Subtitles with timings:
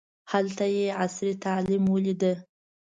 [0.31, 2.33] هلته یې عصري تعلیم ولیده.